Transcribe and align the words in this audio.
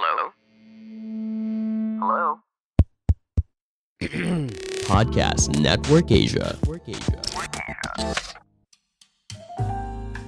Hello? 0.00 0.32
Hello? 2.00 2.28
Podcast 4.88 5.52
Network 5.60 6.08
Asia. 6.08 6.56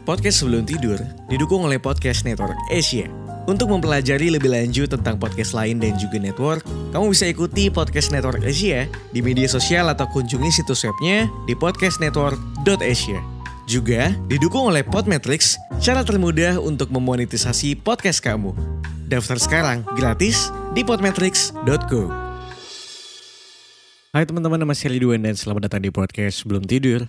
Podcast 0.05 0.45
sebelum 0.45 0.69
tidur 0.69 1.01
didukung 1.33 1.65
oleh 1.65 1.81
Podcast 1.81 2.29
Network 2.29 2.61
Asia. 2.69 3.09
Untuk 3.49 3.73
mempelajari 3.73 4.29
lebih 4.37 4.53
lanjut 4.53 4.93
tentang 4.93 5.17
podcast 5.17 5.57
lain 5.57 5.81
dan 5.81 5.97
juga 5.97 6.21
network, 6.21 6.61
kamu 6.93 7.09
bisa 7.09 7.33
ikuti 7.33 7.73
Podcast 7.73 8.13
Network 8.13 8.45
Asia 8.45 8.85
di 9.09 9.25
media 9.25 9.49
sosial 9.49 9.89
atau 9.89 10.05
kunjungi 10.05 10.53
situs 10.53 10.85
webnya 10.85 11.33
di 11.49 11.57
podcastnetwork.asia. 11.57 13.25
Juga 13.65 14.13
didukung 14.29 14.69
oleh 14.69 14.85
Podmetrics, 14.85 15.57
cara 15.81 16.05
termudah 16.05 16.61
untuk 16.61 16.93
memonetisasi 16.93 17.81
podcast 17.81 18.21
kamu. 18.21 18.82
Daftar 19.13 19.37
sekarang 19.37 19.85
gratis 19.93 20.49
di 20.73 20.81
podmetrics.co. 20.81 22.09
Hai 24.09 24.25
teman-teman, 24.25 24.57
nama 24.57 24.73
saya 24.73 24.97
Ridwan 24.97 25.21
dan 25.21 25.37
selamat 25.37 25.69
datang 25.69 25.85
di 25.85 25.93
podcast 25.93 26.41
Sebelum 26.41 26.65
Tidur. 26.65 27.05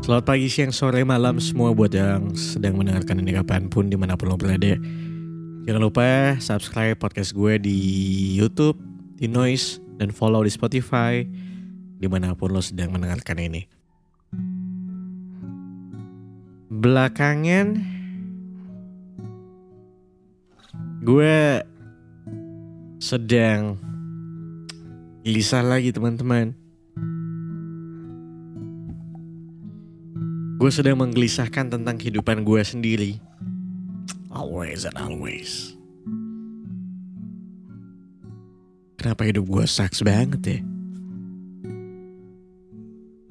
Selamat 0.00 0.24
pagi, 0.24 0.48
siang, 0.48 0.72
sore, 0.72 1.04
malam 1.04 1.36
semua 1.36 1.76
buat 1.76 1.92
yang 1.92 2.32
sedang 2.32 2.80
mendengarkan 2.80 3.20
ini 3.20 3.36
kapan 3.36 3.68
pun 3.68 3.92
di 3.92 4.00
mana 4.00 4.16
pun 4.16 4.32
lo 4.32 4.40
berada. 4.40 4.72
Jangan 5.68 5.82
lupa 5.84 6.40
subscribe 6.40 6.96
podcast 6.96 7.36
gue 7.36 7.60
di 7.60 7.76
Youtube, 8.40 8.80
di 9.20 9.28
Noise, 9.28 9.84
dan 10.00 10.08
follow 10.08 10.40
di 10.40 10.48
Spotify 10.48 11.51
di 12.02 12.10
mana 12.10 12.34
pun 12.34 12.50
lo 12.50 12.58
sedang 12.58 12.90
mendengarkan 12.90 13.38
ini. 13.38 13.62
Belakangan 16.66 17.78
gue 21.06 21.62
sedang 22.98 23.78
gelisah 25.22 25.62
lagi 25.62 25.94
teman-teman. 25.94 26.58
Gue 30.58 30.70
sedang 30.74 30.98
menggelisahkan 30.98 31.70
tentang 31.70 31.94
kehidupan 32.02 32.42
gue 32.42 32.62
sendiri. 32.66 33.22
Always 34.34 34.82
and 34.82 34.98
always. 34.98 35.78
Kenapa 38.98 39.22
hidup 39.22 39.46
gue 39.46 39.66
sucks 39.70 40.02
banget 40.02 40.42
ya? 40.42 40.71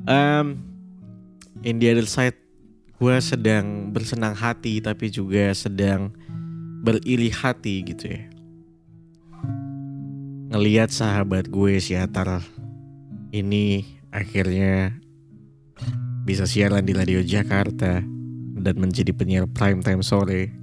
Um, 0.09 0.65
in 1.61 1.77
the 1.77 1.93
other 1.93 2.07
side, 2.09 2.37
gue 3.01 3.15
sedang 3.21 3.89
bersenang 3.89 4.37
hati 4.37 4.81
tapi 4.81 5.09
juga 5.09 5.53
sedang 5.57 6.13
beriri 6.81 7.29
hati 7.29 7.85
gitu 7.85 8.13
ya. 8.13 8.23
Ngeliat 10.51 10.89
sahabat 10.91 11.47
gue 11.47 11.79
si 11.79 11.95
Atar 11.95 12.43
ini 13.31 13.87
akhirnya 14.11 14.91
bisa 16.27 16.45
siaran 16.45 16.85
di 16.85 16.93
radio 16.93 17.23
Jakarta 17.23 18.03
dan 18.61 18.75
menjadi 18.77 19.09
penyiar 19.15 19.49
prime 19.49 19.81
time 19.81 20.03
sore 20.05 20.53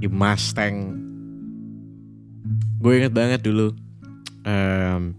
di 0.00 0.08
Mustang. 0.08 0.96
Gue 2.80 3.04
inget 3.04 3.12
banget 3.12 3.44
dulu 3.44 3.76
um, 4.48 5.12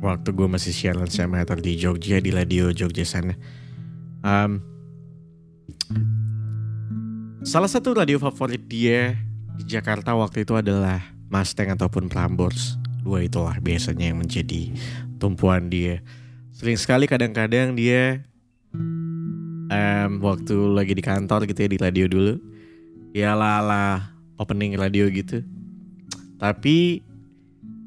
waktu 0.00 0.32
gue 0.32 0.48
masih 0.48 0.72
siaran 0.72 1.08
sama 1.08 1.40
Hatter 1.40 1.60
di 1.60 1.76
Jogja 1.76 2.18
di 2.20 2.32
radio 2.32 2.72
Jogja 2.72 3.04
sana. 3.04 3.36
Um, 4.20 4.60
salah 7.44 7.68
satu 7.68 7.96
radio 7.96 8.20
favorit 8.20 8.64
dia 8.68 9.16
di 9.60 9.64
Jakarta 9.68 10.12
waktu 10.16 10.44
itu 10.44 10.56
adalah 10.56 11.00
Mustang 11.30 11.72
ataupun 11.72 12.10
Prambors. 12.10 12.80
Dua 13.00 13.24
itulah 13.24 13.56
biasanya 13.62 14.12
yang 14.12 14.20
menjadi 14.20 14.74
tumpuan 15.20 15.68
dia 15.68 16.04
sering 16.60 16.76
sekali 16.76 17.08
kadang-kadang 17.08 17.72
dia 17.72 18.20
um, 19.72 20.10
waktu 20.20 20.56
lagi 20.76 20.92
di 20.92 21.00
kantor 21.00 21.48
gitu 21.48 21.64
ya 21.64 21.68
di 21.72 21.78
radio 21.80 22.04
dulu 22.04 22.34
ya 23.16 23.32
lah 23.32 24.12
opening 24.36 24.76
radio 24.76 25.08
gitu 25.08 25.40
tapi 26.36 27.00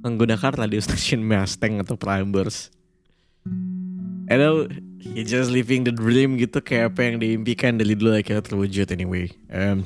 menggunakan 0.03 0.51
radio 0.53 0.83
stasiun 0.83 1.23
Mustang 1.23 1.79
atau 1.79 1.95
Primers 1.95 2.69
I 4.31 4.39
know 4.39 4.67
he 5.03 5.27
just 5.27 5.51
living 5.51 5.83
the 5.83 5.91
dream 5.91 6.39
gitu 6.39 6.63
kayak 6.63 6.95
apa 6.95 6.99
yang 7.11 7.15
diimpikan 7.19 7.75
dari 7.75 7.93
dulu 7.93 8.15
akhirnya 8.15 8.39
terwujud 8.39 8.87
anyway. 8.95 9.27
Um, 9.51 9.83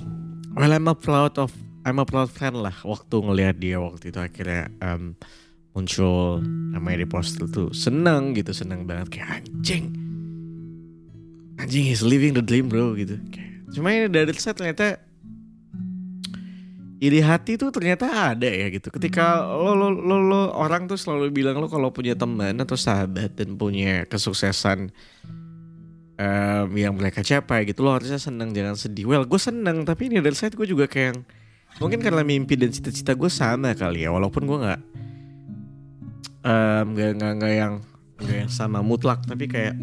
well 0.54 0.70
I'm 0.70 0.86
a 0.86 0.94
proud 0.94 1.42
of 1.42 1.50
I'm 1.82 1.98
a 1.98 2.06
proud 2.06 2.30
fan 2.30 2.54
lah 2.54 2.76
waktu 2.86 3.16
ngelihat 3.18 3.58
dia 3.58 3.82
waktu 3.82 4.14
itu 4.14 4.20
akhirnya 4.22 4.70
um, 4.84 5.18
muncul 5.74 6.46
namanya 6.46 7.02
di 7.02 7.08
poster 7.10 7.50
tuh. 7.50 7.74
Seneng 7.74 8.38
gitu 8.38 8.54
seneng 8.54 8.86
banget 8.86 9.18
kayak 9.18 9.42
anjing. 9.42 9.90
Anjing 11.58 11.84
he's 11.90 12.06
living 12.06 12.38
the 12.38 12.46
dream 12.46 12.70
bro 12.70 12.94
gitu. 12.94 13.18
Cuma 13.74 13.90
ini 13.90 14.06
dari 14.06 14.38
saya 14.38 14.54
ternyata 14.54 15.02
iri 16.98 17.22
hati 17.22 17.62
tuh 17.62 17.70
ternyata 17.70 18.34
ada 18.34 18.50
ya 18.50 18.74
gitu. 18.74 18.90
Ketika 18.90 19.46
lo, 19.46 19.78
lo, 19.78 19.94
lo, 19.94 20.18
lo 20.18 20.42
orang 20.58 20.90
tuh 20.90 20.98
selalu 20.98 21.30
bilang 21.30 21.62
lo 21.62 21.70
kalau 21.70 21.94
punya 21.94 22.18
teman 22.18 22.58
atau 22.58 22.74
sahabat 22.74 23.38
dan 23.38 23.54
punya 23.54 24.10
kesuksesan 24.10 24.90
um, 26.18 26.68
yang 26.74 26.98
mereka 26.98 27.22
capai 27.22 27.70
gitu 27.70 27.86
lo 27.86 27.94
harusnya 27.94 28.18
seneng 28.18 28.50
jangan 28.50 28.74
sedih. 28.74 29.06
Well 29.06 29.30
gue 29.30 29.38
seneng 29.38 29.86
tapi 29.86 30.10
ini 30.10 30.22
dari 30.22 30.34
saya 30.34 30.50
gue 30.50 30.66
juga 30.66 30.90
kayak 30.90 31.22
mungkin 31.78 32.02
karena 32.02 32.26
mimpi 32.26 32.58
dan 32.58 32.74
cita-cita 32.74 33.14
gue 33.14 33.30
sama 33.30 33.78
kali 33.78 34.02
ya 34.02 34.10
walaupun 34.10 34.50
gue 34.50 34.58
nggak 34.58 34.82
nggak 36.88 37.12
um, 37.14 37.38
nggak 37.38 37.54
yang 37.54 37.74
nggak 38.18 38.38
yang 38.46 38.52
sama 38.52 38.82
mutlak 38.82 39.22
tapi 39.30 39.46
kayak 39.46 39.78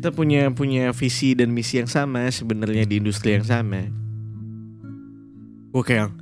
kita 0.00 0.08
punya 0.08 0.48
punya 0.52 0.92
visi 0.96 1.36
dan 1.36 1.52
misi 1.52 1.80
yang 1.80 1.90
sama 1.90 2.24
sebenarnya 2.32 2.88
di 2.88 3.00
industri 3.00 3.36
yang 3.36 3.44
sama 3.44 4.03
gue 5.74 5.82
kayak 5.82 6.14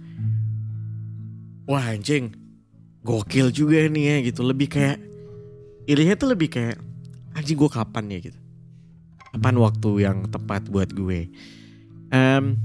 wah 1.68 1.92
anjing 1.92 2.32
gokil 3.04 3.52
juga 3.52 3.84
nih 3.84 4.04
ya 4.08 4.16
gitu. 4.32 4.40
Lebih 4.40 4.72
kayak 4.72 4.96
irinya 5.84 6.16
tuh 6.16 6.32
lebih 6.32 6.48
kayak 6.48 6.80
anjing 7.36 7.60
gue 7.60 7.68
kapan 7.68 8.04
ya 8.16 8.18
gitu. 8.32 8.38
Kapan 9.36 9.54
waktu 9.60 9.90
yang 10.00 10.18
tepat 10.32 10.72
buat 10.72 10.88
gue? 10.88 11.28
Um, 12.08 12.56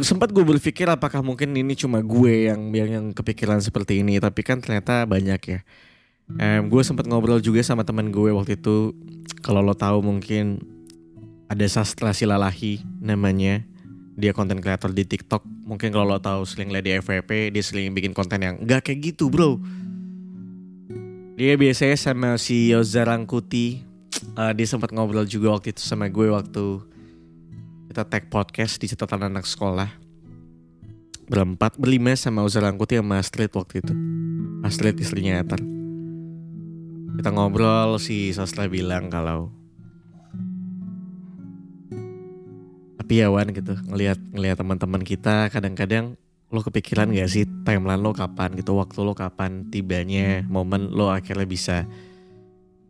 sempat 0.00 0.32
gue 0.32 0.44
berpikir 0.44 0.88
apakah 0.88 1.20
mungkin 1.20 1.52
ini 1.52 1.76
cuma 1.76 2.00
gue 2.00 2.48
yang 2.48 2.72
yang, 2.72 2.88
yang 2.88 3.06
kepikiran 3.12 3.60
seperti 3.60 4.00
ini 4.00 4.16
tapi 4.16 4.40
kan 4.40 4.64
ternyata 4.64 5.04
banyak 5.04 5.40
ya. 5.44 5.60
Um, 6.32 6.72
gue 6.72 6.80
sempat 6.80 7.04
ngobrol 7.04 7.44
juga 7.44 7.60
sama 7.60 7.84
teman 7.84 8.08
gue 8.08 8.32
waktu 8.32 8.56
itu. 8.56 8.96
Kalau 9.44 9.60
lo 9.60 9.76
tahu 9.76 10.00
mungkin 10.00 10.75
ada 11.46 11.66
sastra 11.70 12.10
silalahi 12.10 12.82
namanya. 12.98 13.62
Dia 14.16 14.32
konten 14.32 14.64
creator 14.64 14.96
di 14.96 15.04
TikTok. 15.04 15.44
Mungkin 15.44 15.92
kalau 15.92 16.16
lo 16.16 16.18
tahu 16.18 16.42
sering 16.48 16.72
lihat 16.72 16.84
di 16.88 16.92
FVP 16.96 17.52
dia 17.52 17.60
sering 17.60 17.92
bikin 17.92 18.16
konten 18.16 18.40
yang 18.40 18.56
nggak 18.60 18.88
kayak 18.88 19.12
gitu 19.12 19.28
bro. 19.28 19.60
Dia 21.36 21.52
biasanya 21.60 22.00
sama 22.00 22.40
si 22.40 22.72
Yoza 22.72 23.04
Rangkuti 23.04 23.84
uh, 24.40 24.56
dia 24.56 24.64
sempat 24.64 24.88
ngobrol 24.96 25.28
juga 25.28 25.52
waktu 25.52 25.76
itu 25.76 25.84
sama 25.84 26.08
gue 26.08 26.32
waktu 26.32 26.80
kita 27.92 28.08
tag 28.08 28.32
podcast 28.32 28.80
di 28.80 28.88
catatan 28.88 29.28
anak 29.28 29.44
sekolah. 29.44 29.92
Berempat 31.26 31.76
berlima 31.76 32.14
sama 32.16 32.46
Uza 32.46 32.62
Langkuti 32.62 32.96
sama 32.96 33.18
Astrid 33.20 33.52
waktu 33.52 33.82
itu. 33.82 33.92
Astrid 34.64 34.96
istrinya 34.96 35.42
Eter 35.42 35.76
kita 37.16 37.32
ngobrol 37.32 37.96
si 37.96 38.28
Sastra 38.36 38.68
bilang 38.68 39.08
kalau 39.08 39.48
tapi 43.06 43.22
ya 43.22 43.30
Wan 43.30 43.54
gitu 43.54 43.70
ngelihat 43.86 44.18
ngelihat 44.34 44.58
teman-teman 44.58 44.98
kita 45.06 45.46
kadang-kadang 45.54 46.18
lo 46.50 46.58
kepikiran 46.58 47.14
gak 47.14 47.30
sih 47.30 47.46
timeline 47.62 48.02
lo 48.02 48.10
kapan 48.10 48.58
gitu 48.58 48.74
waktu 48.82 48.98
lo 48.98 49.14
kapan 49.14 49.70
tibanya 49.70 50.42
momen 50.50 50.90
lo 50.90 51.14
akhirnya 51.14 51.46
bisa 51.46 51.86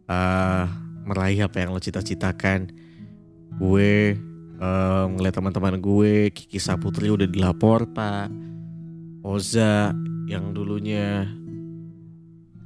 uh, 0.09 0.65
meraih 1.05 1.45
apa 1.45 1.61
yang 1.61 1.77
lo 1.77 1.85
cita-citakan. 1.85 2.73
Gue 3.61 4.17
um, 4.57 5.21
ngeliat 5.21 5.37
teman-teman 5.37 5.77
gue 5.85 6.33
Kiki 6.33 6.65
Saputri 6.65 7.13
udah 7.13 7.29
dilapor 7.29 7.85
pak. 7.93 8.33
Oza 9.21 9.93
yang 10.33 10.57
dulunya 10.57 11.29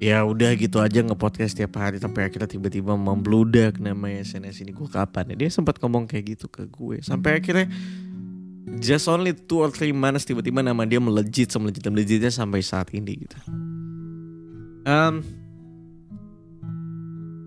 ya 0.01 0.25
udah 0.25 0.57
gitu 0.57 0.81
aja 0.81 1.05
ngepodcast 1.05 1.61
tiap 1.61 1.77
hari 1.77 2.01
sampai 2.01 2.33
akhirnya 2.33 2.49
tiba-tiba 2.49 2.97
membludak 2.97 3.77
namanya 3.77 4.25
SNS 4.25 4.65
ini. 4.65 4.73
Gue 4.73 4.89
kapan 4.89 5.37
ya? 5.37 5.47
Dia 5.47 5.51
sempat 5.53 5.77
ngomong 5.77 6.09
kayak 6.09 6.41
gitu 6.41 6.49
ke 6.49 6.65
gue. 6.65 7.05
Sampai 7.05 7.37
akhirnya 7.37 7.69
just 8.81 9.05
only 9.13 9.37
two 9.37 9.61
or 9.61 9.69
three 9.69 9.93
months 9.93 10.25
tiba-tiba 10.25 10.65
nama 10.65 10.89
dia 10.89 10.97
melejit 10.97 11.53
melejit 11.61 11.85
melejitnya 11.85 12.33
sampai 12.33 12.65
saat 12.65 12.89
ini 12.97 13.29
gitu. 13.29 13.37
Um, 14.89 15.21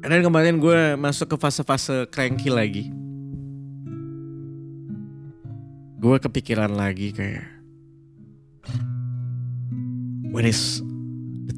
dan 0.06 0.22
kemarin 0.22 0.62
gue 0.62 0.94
masuk 0.94 1.34
ke 1.34 1.38
fase-fase 1.42 2.06
cranky 2.14 2.54
lagi. 2.54 2.94
Gue 5.98 6.22
kepikiran 6.22 6.70
lagi 6.70 7.18
kayak 7.18 7.50
when 10.30 10.46
is 10.46 10.86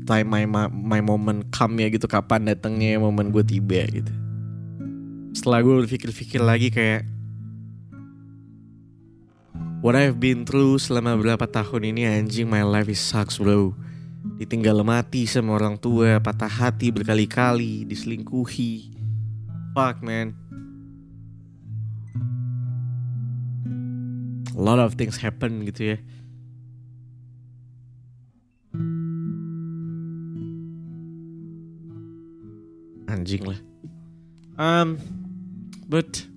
time 0.05 0.29
my 0.29 0.45
my 0.69 1.01
moment 1.01 1.49
come 1.51 1.81
ya 1.81 1.89
gitu 1.89 2.05
kapan 2.05 2.47
datangnya 2.47 3.01
momen 3.01 3.33
gue 3.33 3.43
tiba 3.43 3.83
gitu. 3.89 4.13
Setelah 5.35 5.59
gue 5.65 5.73
berpikir-pikir 5.83 6.39
lagi 6.39 6.71
kayak 6.71 7.03
what 9.83 9.97
I've 9.97 10.21
been 10.21 10.47
through 10.47 10.79
selama 10.79 11.19
berapa 11.19 11.49
tahun 11.49 11.91
ini 11.91 12.07
anjing 12.07 12.47
my 12.47 12.63
life 12.63 12.87
is 12.87 13.01
sucks 13.01 13.41
bro 13.41 13.75
ditinggal 14.41 14.81
mati 14.81 15.29
sama 15.29 15.55
orang 15.55 15.77
tua, 15.77 16.17
patah 16.17 16.49
hati 16.49 16.89
berkali-kali, 16.89 17.85
diselingkuhi. 17.85 18.91
Fuck 19.77 20.01
man. 20.01 20.33
A 24.55 24.61
lot 24.61 24.79
of 24.79 24.95
things 24.95 25.19
happen 25.19 25.67
gitu 25.67 25.95
ya. 25.95 25.97
Anjing 33.25 33.41
lah. 33.41 33.57
Um, 34.53 35.01
but 35.89 36.29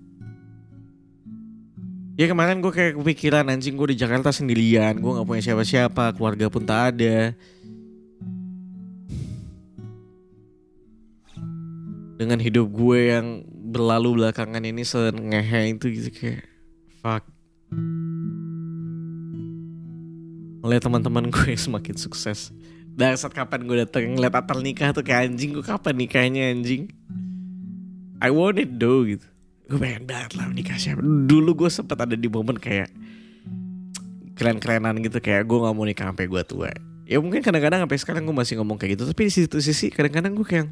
Ya 2.17 2.25
kemarin 2.33 2.65
gue 2.65 2.73
kayak 2.73 2.97
kepikiran 2.97 3.45
anjing 3.53 3.77
gue 3.77 3.95
di 3.95 4.01
Jakarta 4.01 4.35
sendirian 4.35 4.99
Gue 4.99 5.15
gak 5.15 5.23
punya 5.23 5.39
siapa-siapa 5.39 6.17
Keluarga 6.17 6.49
pun 6.49 6.65
tak 6.65 6.97
ada. 6.97 7.37
Dengan 12.17 12.41
hidup 12.41 12.73
gue 12.73 13.13
yang 13.13 13.45
berlalu 13.47 14.25
belakangan 14.25 14.65
ini 14.65 14.81
sengehe 14.81 15.77
itu 15.77 15.93
gitu 15.93 16.09
kayak 16.11 16.49
fuck. 17.05 17.23
Ngeliat 20.65 20.83
teman-teman 20.83 21.29
gue 21.29 21.53
semakin 21.53 21.95
sukses 22.01 22.51
dari 22.99 23.15
saat 23.15 23.31
kapan 23.31 23.63
gue 23.63 23.87
dateng 23.87 24.19
ngeliat 24.19 24.35
Atal 24.35 24.59
nikah 24.59 24.91
tuh 24.91 25.07
kayak 25.07 25.31
anjing 25.31 25.55
gue 25.55 25.63
kapan 25.63 25.95
nikahnya 25.95 26.51
anjing? 26.51 26.91
I 28.19 28.35
want 28.35 28.59
it 28.59 28.75
though 28.75 29.07
gitu. 29.07 29.23
Gue 29.71 29.79
pengen 29.79 30.11
banget 30.11 30.35
lah 30.35 30.51
nikah 30.51 30.75
siapa. 30.75 30.99
Dulu 30.99 31.63
gue 31.63 31.71
sempat 31.71 31.95
ada 32.03 32.19
di 32.19 32.27
momen 32.27 32.59
kayak 32.59 32.91
keren-kerenan 34.35 34.99
gitu 35.07 35.23
kayak 35.23 35.47
gue 35.47 35.59
gak 35.63 35.75
mau 35.79 35.87
nikah 35.87 36.11
sampai 36.11 36.27
gue 36.27 36.43
tua. 36.43 36.75
Ya 37.07 37.23
mungkin 37.23 37.39
kadang-kadang 37.39 37.87
sampai 37.87 37.99
sekarang 38.03 38.23
gue 38.27 38.35
masih 38.35 38.59
ngomong 38.59 38.75
kayak 38.75 38.99
gitu 38.99 39.07
tapi 39.07 39.31
di 39.31 39.33
situ 39.33 39.57
sisi 39.63 39.95
kadang-kadang 39.95 40.35
gue 40.35 40.45
kayak 40.45 40.67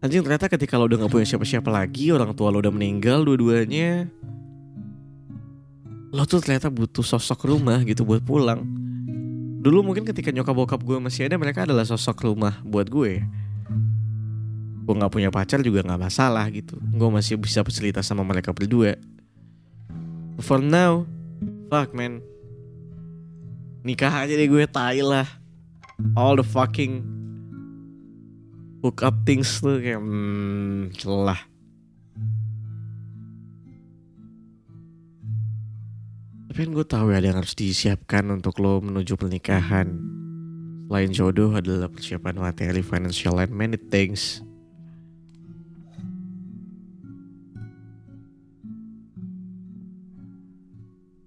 Anjing 0.00 0.24
ternyata 0.24 0.48
ketika 0.48 0.80
lo 0.80 0.88
udah 0.88 1.06
gak 1.06 1.12
punya 1.12 1.28
siapa-siapa 1.28 1.68
lagi 1.68 2.08
Orang 2.08 2.32
tua 2.32 2.48
lo 2.48 2.60
udah 2.60 2.72
meninggal 2.72 3.20
dua-duanya 3.20 4.08
Lo 6.12 6.24
tuh 6.24 6.40
ternyata 6.40 6.72
butuh 6.72 7.04
sosok 7.04 7.48
rumah 7.48 7.80
gitu 7.84 8.08
buat 8.08 8.24
pulang 8.24 8.79
Dulu 9.60 9.84
mungkin 9.84 10.08
ketika 10.08 10.32
nyokap 10.32 10.56
bokap 10.56 10.80
gue 10.80 10.96
masih 10.96 11.28
ada 11.28 11.36
Mereka 11.36 11.68
adalah 11.68 11.84
sosok 11.84 12.24
rumah 12.24 12.56
buat 12.64 12.88
gue. 12.88 13.20
Gue 14.88 14.94
gak 14.96 15.12
punya 15.12 15.28
pacar 15.28 15.60
juga 15.60 15.84
gak 15.84 16.00
masalah 16.00 16.48
gitu. 16.48 16.80
Gue 16.80 17.08
masih 17.12 17.36
bisa 17.36 17.60
bercerita 17.60 18.00
sama 18.00 18.24
mereka 18.24 18.56
berdua. 18.56 18.96
For 20.40 20.64
now 20.64 21.04
Fuck 21.70 21.94
man. 21.94 22.18
Nikah 23.86 24.26
aja 24.26 24.34
deh 24.34 24.50
gue 24.50 24.66
tai 24.66 25.06
lah. 25.06 25.24
All 26.18 26.34
the 26.34 26.42
fucking 26.42 27.06
hook 28.82 29.06
up 29.06 29.22
things 29.22 29.62
tuh 29.62 29.78
kayak 29.78 30.02
hmm, 30.02 30.90
celah. 30.98 31.38
Kan 36.60 36.76
gue 36.76 36.84
tahu 36.84 37.08
ya 37.08 37.24
ada 37.24 37.32
yang 37.32 37.40
harus 37.40 37.56
disiapkan 37.56 38.20
untuk 38.28 38.60
lo 38.60 38.84
menuju 38.84 39.16
pernikahan. 39.16 39.96
Selain 40.92 41.08
jodoh 41.08 41.56
adalah 41.56 41.88
persiapan 41.88 42.36
materi, 42.36 42.84
financial, 42.84 43.40
and 43.40 43.48
many 43.48 43.80
things. 43.80 44.44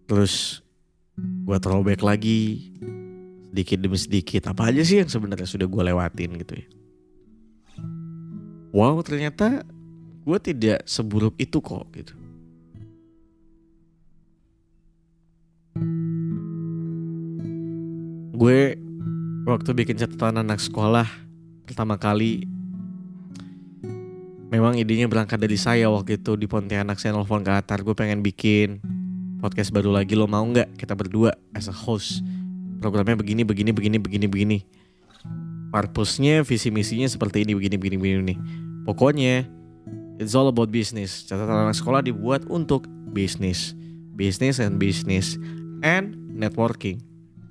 Terus 0.06 0.62
gue 1.18 1.58
throwback 1.58 2.06
lagi 2.06 2.70
sedikit 3.50 3.82
demi 3.82 3.98
sedikit 3.98 4.54
apa 4.54 4.70
aja 4.70 4.86
sih 4.86 5.02
yang 5.02 5.10
sebenarnya 5.10 5.50
sudah 5.50 5.66
gue 5.66 5.82
lewatin 5.82 6.42
gitu 6.42 6.54
ya 6.58 6.66
wow 8.74 8.98
ternyata 9.06 9.62
gue 10.26 10.38
tidak 10.42 10.82
seburuk 10.90 11.38
itu 11.38 11.62
kok 11.62 11.86
gitu. 11.94 12.23
Gue 18.34 18.76
waktu 19.46 19.70
bikin 19.78 19.96
catatan 20.02 20.42
anak 20.42 20.58
sekolah 20.58 21.06
pertama 21.64 21.96
kali 22.02 22.50
memang 24.50 24.76
idenya 24.76 25.08
berangkat 25.08 25.40
dari 25.40 25.56
saya 25.56 25.88
waktu 25.88 26.20
itu 26.20 26.36
di 26.36 26.50
Pontianak 26.50 27.00
saya 27.00 27.16
nelfon 27.16 27.46
ke 27.46 27.54
Atar 27.54 27.86
gue 27.86 27.96
pengen 27.96 28.26
bikin 28.26 28.84
podcast 29.40 29.72
baru 29.72 29.96
lagi 29.96 30.18
lo 30.18 30.28
mau 30.28 30.44
nggak 30.44 30.76
kita 30.76 30.98
berdua 30.98 31.34
as 31.56 31.72
a 31.72 31.76
host 31.76 32.20
programnya 32.84 33.16
begini 33.16 33.48
begini 33.48 33.72
begini 33.72 33.98
begini 33.98 34.28
begini 34.28 34.58
purpose-nya, 35.74 36.46
visi 36.46 36.70
misinya 36.70 37.10
seperti 37.10 37.42
ini 37.42 37.58
begini 37.58 37.76
begini 37.82 37.98
begini 37.98 38.22
nih. 38.30 38.40
Pokoknya 38.86 39.50
it's 40.22 40.38
all 40.38 40.46
about 40.46 40.70
business. 40.70 41.26
Catatan 41.26 41.66
anak 41.66 41.74
sekolah 41.74 42.06
dibuat 42.06 42.46
untuk 42.46 42.86
bisnis, 43.10 43.74
business 44.14 44.62
and 44.62 44.78
business 44.78 45.42
and 45.82 46.14
networking. 46.30 47.02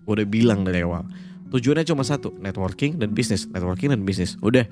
Gue 0.02 0.12
udah 0.18 0.28
bilang 0.28 0.66
dari 0.66 0.82
awal. 0.82 1.06
Tujuannya 1.52 1.84
cuma 1.84 2.02
satu, 2.02 2.32
networking 2.40 2.96
dan 2.96 3.12
bisnis, 3.12 3.44
networking 3.50 3.92
dan 3.92 4.02
bisnis. 4.08 4.40
Udah, 4.40 4.64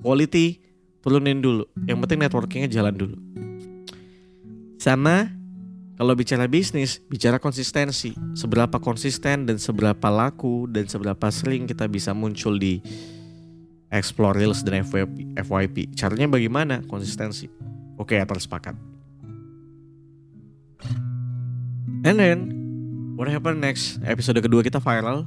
quality 0.00 0.60
turunin 1.04 1.44
dulu. 1.44 1.68
Yang 1.84 1.98
penting 2.08 2.18
networkingnya 2.24 2.70
jalan 2.72 2.94
dulu. 2.96 3.16
Sama 4.80 5.28
kalau 5.94 6.16
bicara 6.18 6.50
bisnis, 6.50 6.98
bicara 7.06 7.38
konsistensi. 7.38 8.16
Seberapa 8.34 8.82
konsisten 8.82 9.46
dan 9.46 9.60
seberapa 9.60 10.08
laku 10.10 10.66
dan 10.66 10.90
seberapa 10.90 11.30
sering 11.30 11.70
kita 11.70 11.86
bisa 11.86 12.10
muncul 12.16 12.58
di 12.58 12.82
Explore 13.94 14.42
Reels 14.42 14.66
dan 14.66 14.82
FYP. 14.82 15.38
FYP. 15.38 15.76
Caranya 15.94 16.26
bagaimana? 16.26 16.82
Konsistensi. 16.90 17.46
Oke, 17.94 18.18
atas 18.18 18.50
sepakat. 18.50 18.74
And 22.04 22.18
then, 22.18 22.38
what 23.14 23.30
happened 23.30 23.62
next? 23.62 24.02
Episode 24.02 24.42
kedua 24.42 24.60
kita 24.60 24.82
viral. 24.82 25.26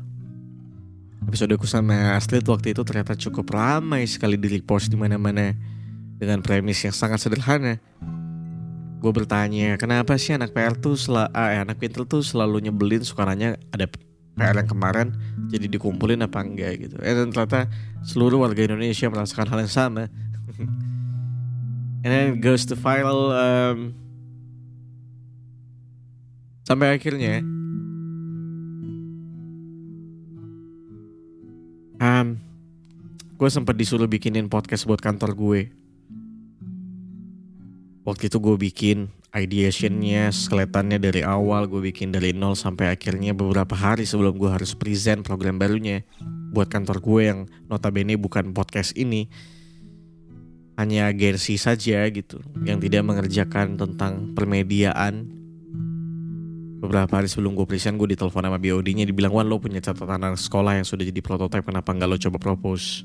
Episode 1.28 1.56
aku 1.56 1.68
sama 1.68 2.16
Astrid 2.16 2.44
waktu 2.48 2.72
itu 2.72 2.84
ternyata 2.88 3.16
cukup 3.16 3.52
ramai 3.52 4.08
sekali 4.08 4.40
di 4.40 4.48
repost 4.60 4.92
di 4.92 4.96
mana-mana 5.00 5.52
dengan 6.20 6.40
premis 6.44 6.84
yang 6.84 6.96
sangat 6.96 7.24
sederhana. 7.24 7.80
Gue 9.00 9.12
bertanya 9.12 9.76
kenapa 9.80 10.16
sih 10.20 10.36
anak 10.36 10.56
PR 10.56 10.76
tuh 10.76 10.98
sel 10.98 11.20
ah, 11.20 11.30
eh, 11.32 11.64
anak 11.64 11.80
pintar 11.80 12.08
tuh 12.08 12.24
selalu 12.24 12.68
nyebelin? 12.68 13.04
Suka 13.04 13.28
nanya 13.28 13.60
ada 13.72 13.88
PR 14.36 14.56
yang 14.56 14.70
kemarin 14.70 15.08
jadi 15.52 15.68
dikumpulin 15.68 16.24
apa 16.24 16.44
enggak? 16.44 16.88
Gitu. 16.88 16.96
Eh, 17.04 17.14
dan 17.16 17.32
ternyata 17.32 17.72
seluruh 18.04 18.44
warga 18.44 18.64
Indonesia 18.68 19.08
merasakan 19.08 19.48
hal 19.48 19.60
yang 19.64 19.74
sama. 19.74 20.04
And 22.08 22.10
then 22.14 22.28
goes 22.40 22.64
to 22.72 22.76
viral 22.80 23.36
um, 23.36 23.92
sampai 26.64 26.96
akhirnya 26.96 27.44
um, 32.02 32.28
gue 33.38 33.50
sempat 33.54 33.78
disuruh 33.78 34.10
bikinin 34.10 34.50
podcast 34.50 34.90
buat 34.90 34.98
kantor 34.98 35.38
gue. 35.38 35.62
Waktu 38.08 38.32
itu 38.32 38.38
gue 38.40 38.56
bikin 38.56 38.98
ideationnya 39.36 40.32
skeletannya 40.34 40.98
dari 40.98 41.22
awal 41.22 41.68
gue 41.70 41.92
bikin 41.92 42.16
dari 42.16 42.32
nol 42.34 42.58
sampai 42.58 42.90
akhirnya 42.96 43.36
beberapa 43.36 43.76
hari 43.76 44.08
sebelum 44.08 44.40
gue 44.40 44.50
harus 44.50 44.74
present 44.74 45.22
program 45.22 45.60
barunya 45.62 46.02
buat 46.50 46.72
kantor 46.72 46.98
gue 47.04 47.22
yang 47.22 47.40
notabene 47.70 48.18
bukan 48.18 48.56
podcast 48.58 48.98
ini. 48.98 49.30
Hanya 50.78 51.10
agensi 51.10 51.58
saja 51.58 52.06
gitu 52.14 52.38
yang 52.62 52.78
tidak 52.78 53.02
mengerjakan 53.02 53.82
tentang 53.82 54.38
permediaan 54.38 55.37
beberapa 56.88 57.20
hari 57.20 57.28
sebelum 57.28 57.52
gue 57.54 57.68
present 57.68 58.00
gue 58.00 58.16
ditelepon 58.16 58.48
sama 58.48 58.56
BOD 58.56 58.88
nya 58.96 59.04
dibilang 59.04 59.36
Wan 59.36 59.52
lo 59.52 59.60
punya 59.60 59.84
catatan 59.84 60.24
anak 60.24 60.40
sekolah 60.40 60.80
yang 60.80 60.88
sudah 60.88 61.04
jadi 61.04 61.20
prototipe 61.20 61.68
kenapa 61.68 61.92
nggak 61.92 62.08
lo 62.08 62.16
coba 62.16 62.38
propose 62.40 63.04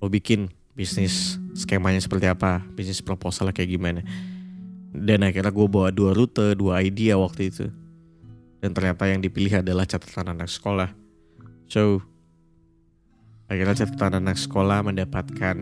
lo 0.00 0.12
bikin 0.12 0.52
bisnis 0.80 1.36
skemanya 1.52 2.00
seperti 2.00 2.24
apa, 2.24 2.64
bisnis 2.72 3.04
proposal 3.04 3.52
kayak 3.52 3.68
gimana. 3.68 4.00
Dan 4.90 5.22
akhirnya 5.22 5.52
gue 5.52 5.66
bawa 5.68 5.92
dua 5.92 6.16
rute, 6.16 6.56
dua 6.56 6.82
idea 6.82 7.14
waktu 7.20 7.52
itu. 7.52 7.66
Dan 8.64 8.72
ternyata 8.72 9.04
yang 9.06 9.20
dipilih 9.20 9.60
adalah 9.60 9.84
catatan 9.84 10.32
anak 10.32 10.48
sekolah. 10.48 10.90
So, 11.70 12.02
akhirnya 13.46 13.86
catatan 13.86 14.24
anak 14.24 14.40
sekolah 14.40 14.82
mendapatkan 14.82 15.56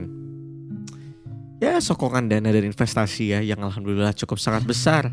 ya 1.59 1.83
sokongan 1.83 2.31
dana 2.31 2.55
dan 2.55 2.71
investasi 2.71 3.35
ya 3.35 3.41
yang 3.43 3.59
alhamdulillah 3.59 4.15
cukup 4.15 4.39
sangat 4.39 4.63
besar 4.63 5.11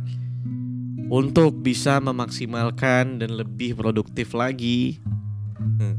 untuk 1.09 1.61
bisa 1.61 2.01
memaksimalkan 2.01 3.21
dan 3.21 3.37
lebih 3.37 3.77
produktif 3.77 4.33
lagi. 4.33 4.97
Hmm. 5.57 5.97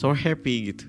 So 0.00 0.16
happy 0.16 0.72
gitu. 0.72 0.86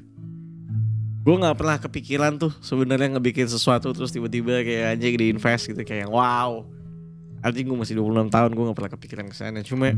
Gue 1.23 1.35
nggak 1.39 1.55
pernah 1.55 1.77
kepikiran 1.79 2.35
tuh 2.35 2.51
sebenarnya 2.59 3.15
ngebikin 3.15 3.47
sesuatu 3.47 3.95
terus 3.95 4.11
tiba-tiba 4.11 4.59
kayak 4.59 4.99
anjing 4.99 5.15
di 5.15 5.25
invest 5.31 5.71
gitu 5.71 5.83
kayak 5.83 6.11
wow. 6.11 6.67
Anjing 7.43 7.67
gue 7.67 7.77
masih 7.79 7.99
26 7.99 8.31
tahun 8.31 8.49
gue 8.55 8.63
nggak 8.63 8.77
pernah 8.79 8.93
kepikiran 8.95 9.25
ke 9.31 9.35
sana. 9.35 9.59
Cuma 9.63 9.91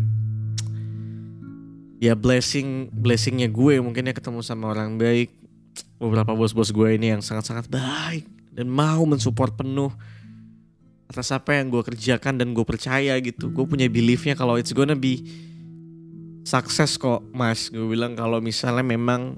ya 2.02 2.14
blessing 2.14 2.92
blessingnya 2.92 3.50
gue 3.50 3.82
mungkin 3.82 4.06
ya 4.06 4.14
ketemu 4.14 4.46
sama 4.46 4.70
orang 4.76 5.00
baik 5.00 5.32
beberapa 5.98 6.36
bos-bos 6.36 6.70
gue 6.70 6.90
ini 6.94 7.16
yang 7.16 7.24
sangat-sangat 7.24 7.72
baik 7.72 8.28
dan 8.52 8.68
mau 8.68 9.02
mensupport 9.08 9.56
penuh 9.56 9.92
atas 11.06 11.30
apa 11.30 11.58
yang 11.58 11.70
gue 11.70 11.82
kerjakan 11.86 12.42
dan 12.42 12.52
gue 12.52 12.66
percaya 12.66 13.14
gitu 13.22 13.54
gue 13.54 13.66
punya 13.66 13.86
beliefnya 13.86 14.34
kalau 14.34 14.58
it's 14.58 14.74
gonna 14.74 14.98
be 14.98 15.22
sukses 16.46 16.98
kok 16.98 17.22
mas 17.30 17.70
gue 17.70 17.86
bilang 17.86 18.18
kalau 18.18 18.42
misalnya 18.42 18.82
memang 18.82 19.38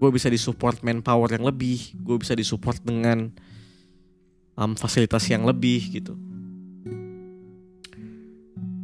gue 0.00 0.10
bisa 0.10 0.32
disupport 0.32 0.80
manpower 0.80 1.30
yang 1.36 1.44
lebih 1.44 1.92
gue 2.00 2.16
bisa 2.16 2.32
disupport 2.32 2.80
dengan 2.80 3.28
um, 4.56 4.72
fasilitas 4.74 5.28
yang 5.28 5.44
lebih 5.44 5.92
gitu 5.92 6.16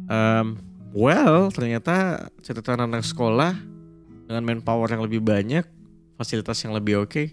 um, 0.07 0.69
Well, 0.89 1.53
ternyata 1.53 2.25
catatan 2.41 2.89
anak 2.89 3.05
sekolah 3.05 3.53
dengan 4.25 4.41
manpower 4.41 4.89
yang 4.89 5.05
lebih 5.05 5.21
banyak, 5.21 5.61
fasilitas 6.17 6.57
yang 6.65 6.73
lebih 6.73 7.05
oke. 7.05 7.13
Okay. 7.13 7.27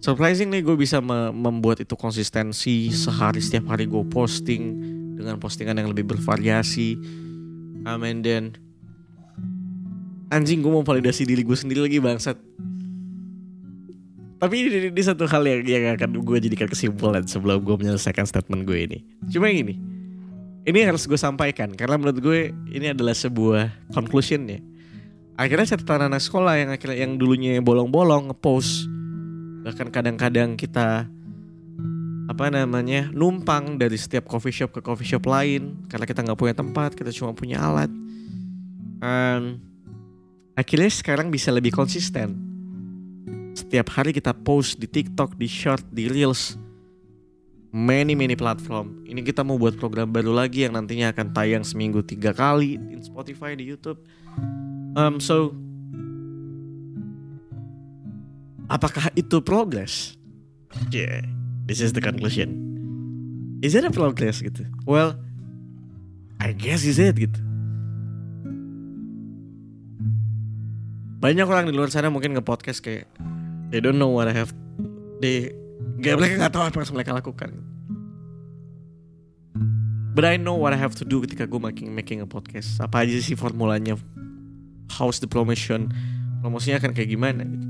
Surprising 0.00 0.48
nih 0.48 0.64
gue 0.64 0.80
bisa 0.80 1.04
me 1.04 1.28
membuat 1.28 1.84
itu 1.84 1.92
konsistensi 1.92 2.88
sehari 2.88 3.44
setiap 3.44 3.76
hari 3.76 3.84
gue 3.84 4.00
posting 4.08 4.80
dengan 5.20 5.36
postingan 5.36 5.76
yang 5.76 5.92
lebih 5.92 6.08
bervariasi. 6.08 6.96
Amin 7.84 8.24
dan 8.24 8.56
anjing 10.32 10.64
gue 10.64 10.72
mau 10.72 10.80
validasi 10.80 11.28
diri 11.28 11.44
gue 11.44 11.52
sendiri 11.52 11.84
lagi 11.84 12.00
bangsat. 12.00 12.40
Tapi 14.40 14.54
ini, 14.56 14.88
ini 14.88 15.02
satu 15.04 15.28
hal 15.28 15.44
yang, 15.44 15.60
yang 15.68 15.84
akan 16.00 16.16
gue 16.24 16.36
jadikan 16.48 16.64
kesimpulan 16.72 17.28
sebelum 17.28 17.60
gue 17.60 17.76
menyelesaikan 17.76 18.24
statement 18.24 18.64
gue 18.64 18.88
ini. 18.88 18.98
Cuma 19.28 19.52
yang 19.52 19.68
ini, 19.68 19.76
ini 20.64 20.80
harus 20.80 21.04
gue 21.04 21.20
sampaikan 21.20 21.76
karena 21.76 22.00
menurut 22.00 22.24
gue 22.24 22.56
ini 22.72 22.96
adalah 22.96 23.12
sebuah 23.12 23.92
conclusion 23.92 24.48
ya. 24.48 24.64
Akhirnya 25.36 25.76
catatan 25.76 26.08
anak 26.08 26.24
sekolah 26.24 26.56
yang 26.56 26.72
akhirnya 26.72 27.04
yang 27.04 27.20
dulunya 27.20 27.60
bolong-bolong 27.60 28.32
ngepost 28.32 28.99
bahkan 29.60 29.88
kadang-kadang 29.92 30.56
kita 30.56 31.08
apa 32.30 32.46
namanya 32.46 33.10
numpang 33.10 33.74
dari 33.74 33.98
setiap 33.98 34.30
coffee 34.30 34.54
shop 34.54 34.78
ke 34.78 34.80
coffee 34.80 35.08
shop 35.08 35.26
lain 35.26 35.82
karena 35.90 36.06
kita 36.06 36.22
nggak 36.22 36.38
punya 36.38 36.54
tempat 36.54 36.94
kita 36.94 37.10
cuma 37.10 37.34
punya 37.34 37.58
alat 37.58 37.90
um, 39.02 39.58
akhirnya 40.54 40.90
sekarang 40.94 41.28
bisa 41.28 41.50
lebih 41.50 41.74
konsisten 41.74 42.38
setiap 43.58 43.90
hari 43.92 44.14
kita 44.14 44.30
post 44.30 44.78
di 44.78 44.86
TikTok 44.86 45.34
di 45.34 45.50
short 45.50 45.82
di 45.90 46.06
reels 46.06 46.54
many 47.70 48.18
many 48.18 48.34
platform. 48.34 49.06
Ini 49.06 49.22
kita 49.22 49.46
mau 49.46 49.56
buat 49.58 49.78
program 49.78 50.10
baru 50.10 50.34
lagi 50.34 50.66
yang 50.66 50.74
nantinya 50.74 51.14
akan 51.14 51.30
tayang 51.30 51.62
seminggu 51.62 52.02
tiga 52.02 52.34
kali 52.34 52.76
di 52.76 52.98
Spotify 53.02 53.54
di 53.54 53.66
YouTube. 53.66 54.02
Um, 54.98 55.22
so 55.22 55.54
apakah 58.70 59.10
itu 59.18 59.42
progress? 59.42 60.14
Yeah, 60.94 61.26
this 61.66 61.82
is 61.82 61.90
the 61.90 62.00
conclusion. 62.00 62.54
Is 63.60 63.74
it 63.74 63.82
a 63.82 63.90
progress 63.90 64.38
gitu? 64.40 64.64
Well, 64.86 65.18
I 66.38 66.54
guess 66.54 66.86
is 66.86 67.02
it 67.02 67.18
gitu. 67.18 67.42
Banyak 71.20 71.44
orang 71.44 71.68
di 71.68 71.76
luar 71.76 71.92
sana 71.92 72.08
mungkin 72.08 72.32
nge-podcast 72.32 72.80
kayak 72.80 73.04
they 73.68 73.82
don't 73.84 74.00
know 74.00 74.08
what 74.08 74.24
I 74.24 74.32
have 74.32 74.56
they 75.20 75.52
Gak 76.00 76.16
mereka 76.16 76.34
nggak 76.40 76.54
tahu 76.56 76.64
apa 76.64 76.76
yang 76.80 76.96
mereka 76.96 77.12
lakukan. 77.12 77.50
But 80.16 80.24
I 80.24 80.40
know 80.40 80.56
what 80.56 80.72
I 80.72 80.80
have 80.80 80.96
to 80.96 81.04
do 81.04 81.20
ketika 81.20 81.44
gue 81.44 81.60
making 81.60 81.92
making 81.92 82.18
a 82.24 82.28
podcast. 82.28 82.80
Apa 82.80 83.04
aja 83.04 83.20
sih 83.20 83.36
formulanya? 83.36 84.00
How's 84.88 85.20
the 85.20 85.28
promotion? 85.28 85.92
Promosinya 86.40 86.80
akan 86.80 86.96
kayak 86.96 87.12
gimana 87.12 87.44
gitu. 87.44 87.69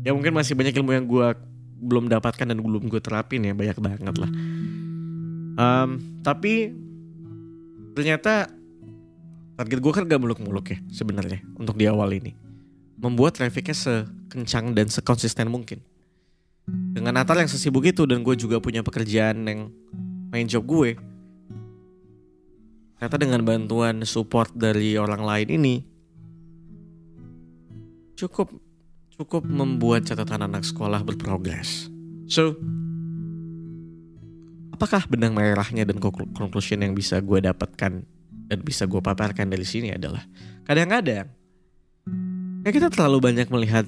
Ya 0.00 0.16
mungkin 0.16 0.32
masih 0.32 0.56
banyak 0.56 0.74
ilmu 0.80 0.90
yang 0.96 1.04
gue 1.04 1.28
belum 1.80 2.08
dapatkan 2.08 2.44
dan 2.48 2.58
belum 2.60 2.88
gue 2.88 3.00
terapin 3.00 3.44
ya 3.44 3.52
banyak 3.52 3.78
banget 3.80 4.16
lah. 4.16 4.30
Um, 5.60 6.20
tapi 6.24 6.72
ternyata 7.92 8.48
target 9.60 9.78
gue 9.80 9.92
kan 9.92 10.04
gak 10.08 10.20
muluk-muluk 10.20 10.72
ya 10.72 10.78
sebenarnya 10.88 11.44
untuk 11.60 11.76
di 11.76 11.84
awal 11.84 12.12
ini. 12.16 12.32
Membuat 13.00 13.40
trafficnya 13.40 13.76
sekencang 13.76 14.76
dan 14.76 14.92
sekonsisten 14.92 15.48
mungkin 15.48 15.80
dengan 16.70 17.16
Natal 17.16 17.38
yang 17.38 17.50
sesibuk 17.50 17.82
itu 17.86 18.06
dan 18.06 18.22
gue 18.22 18.34
juga 18.38 18.62
punya 18.62 18.84
pekerjaan 18.84 19.46
yang 19.46 19.60
main 20.30 20.46
job 20.46 20.66
gue 20.66 20.94
ternyata 22.98 23.16
dengan 23.16 23.40
bantuan 23.42 24.04
support 24.04 24.52
dari 24.52 24.94
orang 25.00 25.24
lain 25.24 25.48
ini 25.50 25.74
cukup 28.14 28.52
cukup 29.20 29.44
membuat 29.44 30.08
catatan 30.08 30.48
anak 30.48 30.64
sekolah 30.64 31.04
berprogres. 31.04 31.92
So 32.24 32.56
apakah 34.72 35.04
benang 35.12 35.36
merahnya 35.36 35.84
dan 35.84 36.00
conclusion 36.00 36.80
yang 36.80 36.96
bisa 36.96 37.20
gue 37.20 37.44
dapatkan 37.44 38.00
dan 38.48 38.58
bisa 38.64 38.88
gue 38.88 38.96
paparkan 39.04 39.52
dari 39.52 39.68
sini 39.68 39.92
adalah 39.92 40.24
kadang-kadang 40.64 41.28
kayak 42.64 42.74
kita 42.80 42.88
terlalu 42.88 43.20
banyak 43.20 43.52
melihat 43.52 43.84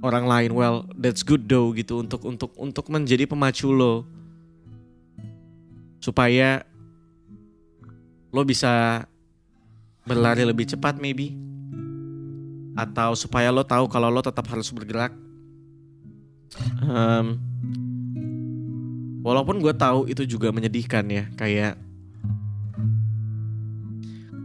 orang 0.00 0.24
lain 0.24 0.50
well 0.56 0.88
that's 0.96 1.20
good 1.20 1.44
though 1.44 1.76
gitu 1.76 2.00
untuk 2.00 2.24
untuk 2.24 2.56
untuk 2.56 2.88
menjadi 2.88 3.28
pemacu 3.28 3.68
lo. 3.68 4.08
Supaya 6.00 6.64
lo 8.32 8.42
bisa 8.48 9.04
berlari 10.08 10.40
lebih 10.48 10.64
cepat 10.72 10.96
maybe 10.96 11.36
atau 12.78 13.18
supaya 13.18 13.50
lo 13.50 13.66
tahu 13.66 13.90
kalau 13.90 14.06
lo 14.06 14.22
tetap 14.22 14.46
harus 14.46 14.70
bergerak 14.70 15.10
um, 16.78 17.34
walaupun 19.26 19.58
gue 19.58 19.74
tahu 19.74 20.06
itu 20.06 20.22
juga 20.22 20.54
menyedihkan 20.54 21.02
ya 21.10 21.26
kayak 21.34 21.74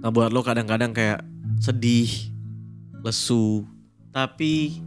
ngebuat 0.02 0.34
lo 0.34 0.42
kadang-kadang 0.42 0.90
kayak 0.98 1.22
sedih 1.62 2.10
lesu 3.06 3.70
tapi 4.10 4.82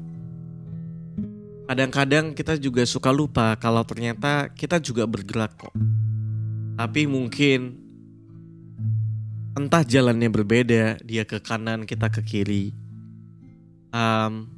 kadang-kadang 1.67 2.31
kita 2.31 2.55
juga 2.55 2.87
suka 2.87 3.11
lupa 3.11 3.59
kalau 3.59 3.83
ternyata 3.83 4.47
kita 4.55 4.79
juga 4.79 5.03
bergerak 5.03 5.59
kok. 5.59 5.75
Tapi 6.79 7.11
mungkin 7.11 7.75
entah 9.59 9.83
jalannya 9.83 10.31
berbeda, 10.31 11.03
dia 11.03 11.27
ke 11.27 11.43
kanan, 11.43 11.83
kita 11.83 12.07
ke 12.07 12.23
kiri. 12.23 12.71
Um, 13.97 14.53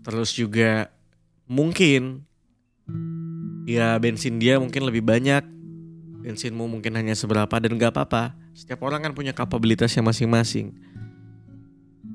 terus 0.00 0.32
juga 0.32 0.88
mungkin 1.44 2.24
ya 3.68 4.00
bensin 4.00 4.40
dia 4.40 4.56
mungkin 4.56 4.88
lebih 4.88 5.04
banyak, 5.04 5.44
bensinmu 6.24 6.64
mungkin 6.72 6.96
hanya 6.96 7.12
seberapa 7.12 7.52
dan 7.60 7.76
gak 7.76 7.92
apa-apa. 7.92 8.32
Setiap 8.56 8.80
orang 8.80 9.04
kan 9.04 9.12
punya 9.12 9.36
kapabilitasnya 9.36 10.00
masing-masing 10.00 10.72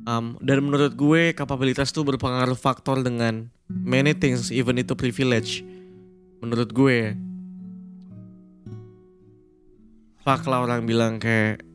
Um, 0.06 0.38
dan 0.38 0.62
menurut 0.62 0.94
gue 0.94 1.34
kapabilitas 1.34 1.90
tuh 1.90 2.06
berpengaruh 2.06 2.54
faktor 2.54 3.02
dengan 3.02 3.50
many 3.66 4.14
things, 4.14 4.54
even 4.54 4.78
itu 4.78 4.94
privilege. 4.94 5.66
Menurut 6.46 6.70
gue, 6.70 7.18
fak 10.22 10.46
lah 10.46 10.62
orang 10.62 10.86
bilang 10.86 11.18
kayak 11.18 11.66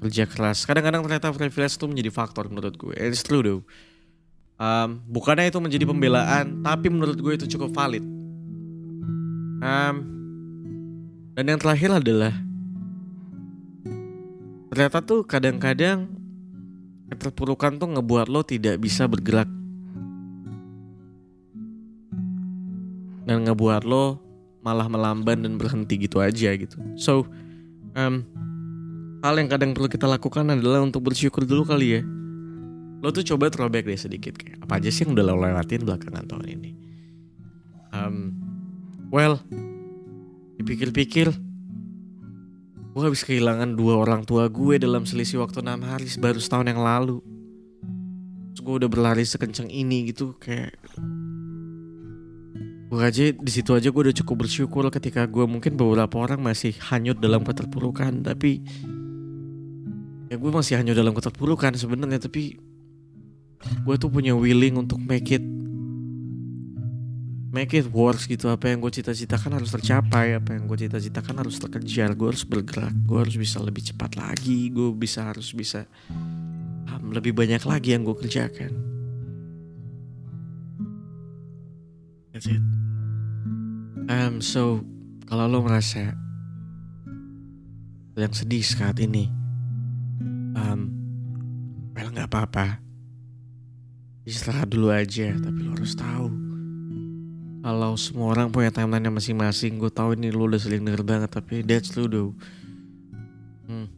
kerja 0.00 0.24
keras. 0.24 0.64
Kadang-kadang 0.64 1.04
ternyata 1.04 1.28
privilege 1.30 1.76
tuh 1.76 1.88
menjadi 1.88 2.10
faktor 2.10 2.48
menurut 2.48 2.74
gue. 2.74 2.96
And 2.96 3.12
it's 3.12 3.20
true 3.20 3.44
though. 3.44 3.62
Um, 4.60 5.00
bukannya 5.08 5.48
itu 5.48 5.56
menjadi 5.56 5.84
pembelaan, 5.88 6.60
tapi 6.60 6.92
menurut 6.92 7.16
gue 7.16 7.32
itu 7.36 7.46
cukup 7.56 7.72
valid. 7.72 8.04
Um, 9.60 9.96
dan 11.36 11.44
yang 11.48 11.60
terakhir 11.60 12.00
adalah 12.00 12.32
ternyata 14.68 15.00
tuh 15.00 15.24
kadang-kadang 15.24 16.08
keterpurukan 17.12 17.80
tuh 17.80 17.88
ngebuat 17.96 18.28
lo 18.28 18.44
tidak 18.44 18.78
bisa 18.80 19.08
bergerak 19.08 19.48
dan 23.24 23.48
ngebuat 23.48 23.82
lo 23.88 24.20
malah 24.60 24.86
melamban 24.86 25.40
dan 25.40 25.56
berhenti 25.56 25.96
gitu 25.96 26.20
aja 26.20 26.52
gitu. 26.52 26.76
So, 27.00 27.24
um, 27.96 28.28
hal 29.20 29.34
yang 29.36 29.48
kadang 29.52 29.70
perlu 29.76 29.88
kita 29.88 30.08
lakukan 30.08 30.48
adalah 30.48 30.80
untuk 30.80 31.04
bersyukur 31.04 31.44
dulu 31.44 31.68
kali 31.68 32.00
ya. 32.00 32.02
lo 33.00 33.08
tuh 33.16 33.24
coba 33.24 33.48
throwback 33.48 33.88
deh 33.88 33.96
sedikit 33.96 34.36
kayak 34.36 34.60
apa 34.60 34.76
aja 34.76 34.92
sih 34.92 35.08
yang 35.08 35.16
udah 35.16 35.24
lo 35.24 35.40
lewatin 35.40 35.88
belakangan 35.88 36.24
tahun 36.28 36.46
ini. 36.52 36.70
Um, 37.96 38.36
well, 39.08 39.40
dipikir-pikir, 40.60 41.32
gue 42.92 43.02
habis 43.02 43.24
kehilangan 43.24 43.72
dua 43.72 44.04
orang 44.04 44.28
tua 44.28 44.52
gue 44.52 44.76
dalam 44.76 45.08
selisih 45.08 45.40
waktu 45.40 45.64
enam 45.64 45.80
hari 45.80 46.12
baru 46.20 46.36
setahun 46.36 46.68
yang 46.68 46.84
lalu. 46.84 47.24
Terus 48.52 48.60
gue 48.68 48.74
udah 48.84 48.90
berlari 48.92 49.24
sekencang 49.24 49.72
ini 49.72 50.12
gitu 50.12 50.36
kayak 50.36 50.76
gue 52.90 53.00
aja 53.00 53.32
di 53.32 53.52
situ 53.54 53.70
aja 53.72 53.88
gue 53.88 54.02
udah 54.02 54.16
cukup 54.20 54.44
bersyukur 54.44 54.82
ketika 54.92 55.24
gue 55.24 55.46
mungkin 55.46 55.78
beberapa 55.78 56.20
orang 56.20 56.42
masih 56.42 56.74
hanyut 56.90 57.22
dalam 57.22 57.46
keterpurukan 57.46 58.26
tapi 58.26 58.66
ya 60.30 60.38
gue 60.38 60.50
masih 60.54 60.78
hanyut 60.78 60.94
dalam 60.94 61.10
keterpurukan 61.10 61.74
sebenarnya 61.74 62.22
tapi 62.22 62.54
gue 63.60 63.94
tuh 63.98 64.06
punya 64.06 64.30
willing 64.30 64.78
untuk 64.78 65.02
make 65.02 65.26
it 65.34 65.42
make 67.50 67.74
it 67.74 67.90
works 67.90 68.30
gitu. 68.30 68.46
Apa 68.46 68.70
yang 68.70 68.78
gue 68.78 68.94
cita-citakan 68.94 69.58
harus 69.58 69.74
tercapai 69.74 70.38
apa 70.38 70.54
yang 70.54 70.70
gue 70.70 70.86
cita-citakan 70.86 71.42
harus 71.42 71.58
terkejar. 71.58 72.14
Gue 72.14 72.30
harus 72.30 72.46
bergerak 72.46 72.94
gue 72.94 73.18
harus 73.18 73.34
bisa 73.34 73.58
lebih 73.58 73.82
cepat 73.90 74.14
lagi 74.14 74.70
gue 74.70 74.94
bisa 74.94 75.26
harus 75.26 75.50
bisa 75.50 75.82
um, 76.94 77.10
lebih 77.10 77.34
banyak 77.34 77.60
lagi 77.66 77.98
yang 77.98 78.06
gue 78.06 78.14
kerjakan. 78.14 78.70
That's 82.30 82.46
it. 82.46 82.62
Um, 84.06 84.38
so 84.38 84.86
kalau 85.26 85.50
lo 85.50 85.58
merasa 85.66 86.14
yang 88.14 88.34
sedih 88.36 88.60
saat 88.60 89.00
ini, 89.00 89.39
apa-apa, 92.30 92.78
istirahat 94.22 94.70
dulu 94.70 94.94
aja. 94.94 95.34
Tapi 95.34 95.58
lo 95.66 95.74
harus 95.74 95.98
tahu, 95.98 96.30
kalau 97.66 97.98
semua 97.98 98.30
orang 98.30 98.54
punya 98.54 98.70
timeline 98.70 99.02
yang 99.02 99.16
masing-masing, 99.18 99.82
gue 99.82 99.90
tahu 99.90 100.14
ini 100.14 100.30
lo 100.30 100.46
udah 100.46 100.62
sering 100.62 100.86
denger 100.86 101.02
banget, 101.02 101.30
tapi 101.34 101.66
that's 101.66 101.98
lo 101.98 102.06
do. 102.06 102.24
Hmm. 103.66 103.90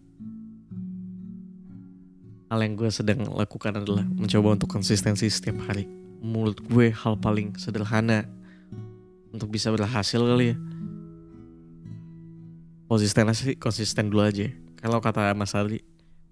Hal 2.49 2.65
yang 2.65 2.81
gue 2.81 2.89
sedang 2.89 3.29
lakukan 3.29 3.85
adalah 3.85 4.09
mencoba 4.09 4.57
untuk 4.57 4.73
konsistensi 4.73 5.29
setiap 5.29 5.61
hari. 5.69 5.85
Menurut 6.25 6.65
gue 6.65 6.89
hal 6.89 7.21
paling 7.21 7.53
sederhana 7.61 8.25
untuk 9.33 9.49
bisa 9.53 9.73
berhasil 9.73 10.21
kali 10.21 10.53
ya 10.53 10.57
konsisten 12.93 13.25
konsisten 13.57 14.12
dulu 14.12 14.21
aja 14.21 14.53
kalau 14.85 15.01
kata 15.01 15.33
Mas 15.33 15.57
Ali 15.57 15.81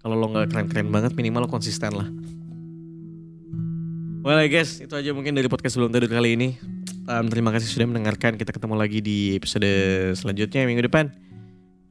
kalau 0.01 0.17
lo 0.17 0.27
nggak 0.33 0.49
keren-keren 0.49 0.89
banget 0.89 1.13
minimal 1.13 1.45
lo 1.45 1.49
konsisten 1.49 1.93
lah. 1.93 2.09
Well 4.21 4.37
I 4.37 4.49
guess 4.49 4.81
itu 4.81 4.93
aja 4.93 5.13
mungkin 5.17 5.33
dari 5.33 5.49
podcast 5.49 5.77
sebelum 5.77 5.89
tadi 5.89 6.05
kali 6.05 6.37
ini. 6.37 6.49
Um, 7.09 7.25
Terima 7.31 7.49
kasih 7.49 7.65
sudah 7.65 7.89
mendengarkan. 7.89 8.37
Kita 8.37 8.53
ketemu 8.53 8.77
lagi 8.77 9.01
di 9.01 9.33
episode 9.33 9.65
selanjutnya 10.13 10.67
minggu 10.69 10.85
depan. 10.85 11.09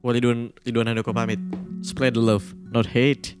Ridwan, 0.01 0.49
Ridwan 0.63 0.87
Handoko 0.87 1.11
pamit. 1.11 1.37
Spread 1.83 2.15
the 2.15 2.23
love, 2.23 2.55
not 2.71 2.87
hate 2.87 3.40